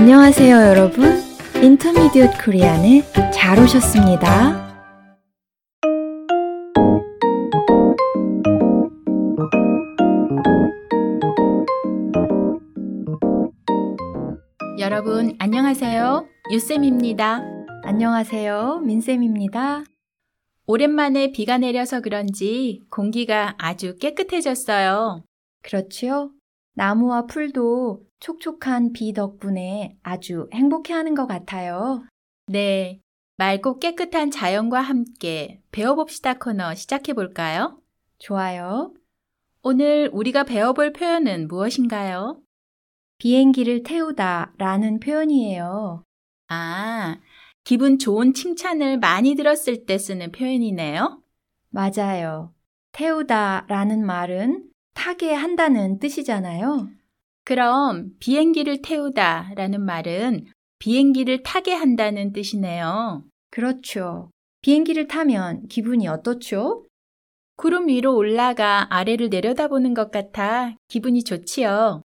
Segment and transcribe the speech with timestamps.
[0.00, 1.20] 안녕하세요, 여러분.
[1.60, 3.02] 인터미디엇 코리안에
[3.34, 4.78] 잘 오셨습니다.
[14.78, 16.28] 여러분, 안녕하세요.
[16.52, 17.42] 유쌤입니다.
[17.82, 19.82] 안녕하세요, 민쌤입니다.
[20.68, 25.24] 오랜만에 비가 내려서 그런지 공기가 아주 깨끗해졌어요.
[25.64, 26.37] 그렇지요?
[26.78, 32.04] 나무와 풀도 촉촉한 비 덕분에 아주 행복해 하는 것 같아요.
[32.46, 33.00] 네.
[33.36, 37.80] 맑고 깨끗한 자연과 함께 배워봅시다 코너 시작해 볼까요?
[38.18, 38.94] 좋아요.
[39.62, 42.40] 오늘 우리가 배워볼 표현은 무엇인가요?
[43.18, 46.04] 비행기를 태우다 라는 표현이에요.
[46.46, 47.18] 아,
[47.64, 51.20] 기분 좋은 칭찬을 많이 들었을 때 쓰는 표현이네요.
[51.70, 52.54] 맞아요.
[52.92, 54.68] 태우다 라는 말은
[54.98, 56.88] 타게 한다는 뜻이잖아요.
[57.44, 60.46] 그럼 비행기를 태우다 라는 말은
[60.80, 63.22] 비행기를 타게 한다는 뜻이네요.
[63.52, 64.32] 그렇죠.
[64.60, 66.84] 비행기를 타면 기분이 어떻죠?
[67.54, 72.02] 구름 위로 올라가 아래를 내려다보는 것 같아 기분이 좋지요.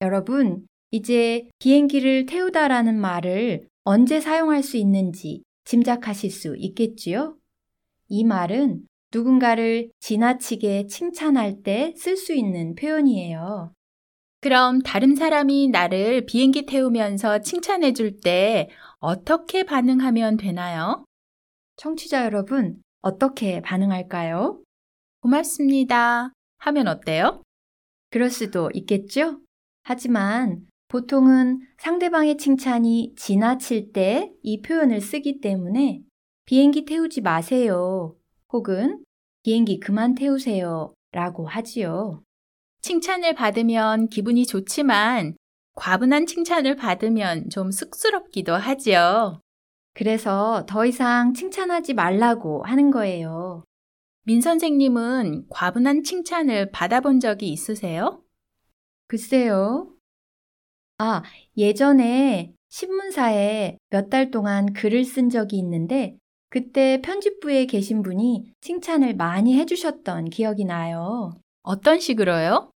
[0.00, 7.36] 여러분, 이제 비행기를 태우다라는 말을 언제 사용할 수 있는지 짐작하실 수 있겠지요?
[8.08, 13.72] 이 말은 누군가를 지나치게 칭찬할 때 쓸 수 있는 표현이에요.
[14.42, 21.04] 그럼 다른 사람이 나를 비행기 태우면서 칭찬해 줄 때 어떻게 반응하면 되나요?
[21.76, 24.60] 청취자 여러분, 어떻게 반응할까요?
[25.20, 26.32] 고맙습니다.
[26.58, 27.42] 하면 어때요?
[28.10, 29.40] 그럴 수도 있겠죠?
[29.82, 36.00] 하지만 보통은 상대방의 칭찬이 지나칠 때 이 표현을 쓰기 때문에
[36.44, 38.14] 비행기 태우지 마세요.
[38.52, 39.02] 혹은
[39.46, 40.92] 비행기 그만 태우세요.
[41.12, 42.20] 라고 하지요.
[42.80, 45.36] 칭찬을 받으면 기분이 좋지만
[45.76, 49.40] 과분한 칭찬을 받으면 좀 쑥스럽기도 하지요.
[49.94, 53.62] 그래서 더 이상 칭찬하지 말라고 하는 거예요.
[54.24, 58.24] 민 선생님은 과분한 칭찬을 받아본 적이 있으세요?
[59.06, 59.94] 글쎄요.
[60.98, 61.22] 아,
[61.56, 66.16] 예전에 신문사에 몇 달 동안 글을 쓴 적이 있는데
[66.48, 71.32] 그때 편집부에 계신 분이 칭찬을 많이 해주셨던 기억이 나요.
[71.62, 72.70] 어떤 식으로요?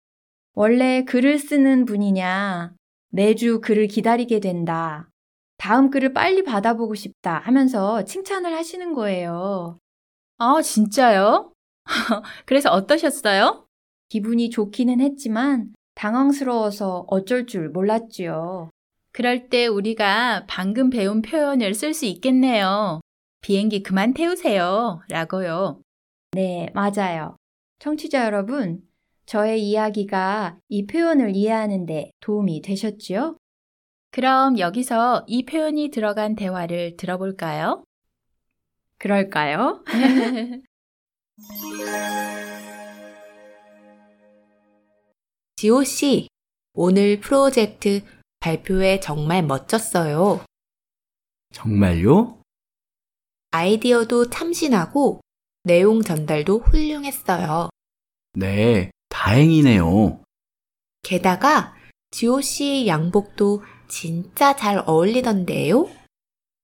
[0.55, 2.75] 원래 글을 쓰는 분이냐,
[3.11, 5.09] 매주 글을 기다리게 된다,
[5.59, 9.79] 다음 글을 빨리 받아보고 싶다 하면서 칭찬을 하시는 거예요.
[10.39, 11.53] 아, 진짜요?
[12.47, 13.67] 그래서 어떠셨어요?
[14.09, 18.71] 기분이 좋기는 했지만 당황스러워서 어쩔 줄 몰랐지요.
[19.13, 23.01] 그럴 때 우리가 방금 배운 표현을 쓸 수 있겠네요.
[23.41, 25.01] 비행기 그만 태우세요.
[25.09, 25.81] 라고요.
[26.33, 27.37] 네, 맞아요.
[27.79, 28.83] 청취자 여러분,
[29.27, 33.37] 저의 이야기가 이 표현을 이해하는데 도움이 되셨지요?
[34.11, 37.85] 그럼 여기서 이 표현이 들어간 대화를 들어볼까요?
[38.99, 39.85] 그럴까요?
[45.57, 46.29] 지호 씨,
[46.73, 48.01] 오늘 프로젝트
[48.41, 50.41] 발표회 정말 멋졌어요.
[51.53, 52.38] 정말요?
[53.51, 55.21] 아이디어도 참신하고
[55.65, 57.71] 내용 전달도 훌륭했어요.
[58.35, 60.23] 네, 다행이네요.
[61.03, 61.75] 게다가
[62.11, 65.89] 지호 씨의 양복도 진짜 잘 어울리던데요?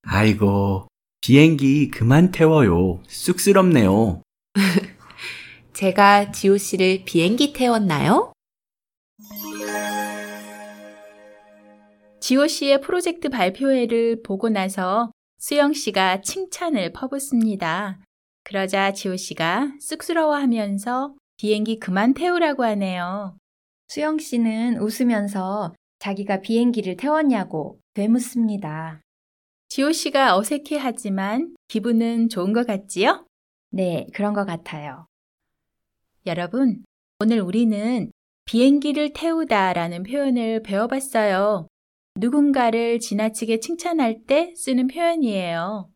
[0.02, 0.88] 아이고,
[1.20, 3.02] 비행기 그만 태워요.
[3.08, 4.22] 쑥스럽네요.
[5.72, 8.32] 제가 지호 씨를 비행기 태웠나요?
[12.20, 15.10] 지호 씨의 프로젝트 발표회를 보고 나서
[15.46, 17.98] 수영 씨가 칭찬을 퍼붓습니다.
[18.44, 23.36] 그러자 지호 씨가 쑥스러워 하면서 비행기 그만 태우라고 하네요.
[23.88, 29.02] 수영 씨는 웃으면서 자기가 비행기를 태웠냐고 되묻습니다.
[29.68, 33.26] 지호 씨가 어색해 하지만 기분은 좋은 것 같지요?
[33.68, 35.06] 네, 그런 것 같아요.
[36.24, 36.86] 여러분,
[37.18, 38.10] 오늘 우리는
[38.46, 41.68] 비행기를 태우다 라는 표현을 배워봤어요.
[42.16, 45.90] 누군가를 지나치게 칭찬할 때 쓰는 표현이에요.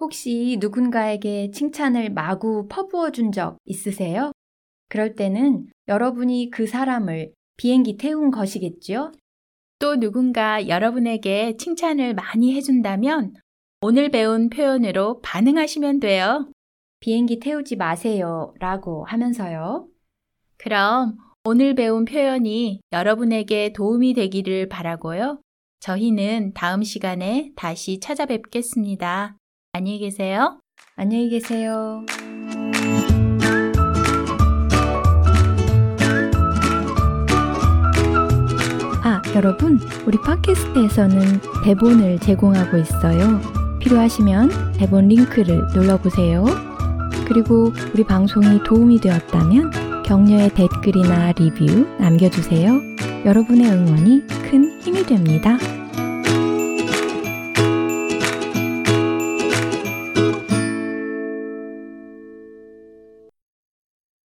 [0.00, 4.32] 혹시 누군가에게 칭찬을 마구 퍼부어 준 적 있으세요?
[4.88, 9.12] 그럴 때는 여러분이 그 사람을 비행기 태운 것이겠죠?
[9.78, 13.34] 또 누군가 여러분에게 칭찬을 많이 해준다면
[13.82, 16.50] 오늘 배운 표현으로 반응하시면 돼요.
[17.00, 19.88] 비행기 태우지 마세요 라고 하면서요.
[20.56, 25.40] 그럼 오늘 배운 표현이 여러분에게 도움이 되기를 바라고요.
[25.80, 29.36] 저희는 다음 시간에 다시 찾아뵙겠습니다.
[29.72, 30.60] 안녕히 계세요.
[30.94, 32.06] 안녕히 계세요.
[39.02, 43.40] 아, 아, 여러분, 우리 팟캐스트에서는 대본을 제공하고 있어요.
[43.80, 46.44] 필요하시면 대본 링크를 눌러보세요.
[47.26, 52.80] 그리고 우리 방송이 도움이 되었다면 격려의 댓글이나 리뷰 남겨주세요.
[53.24, 55.56] 여러분의 응원이 큰 힘이 됩니다.